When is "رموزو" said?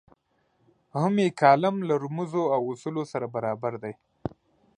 2.03-2.43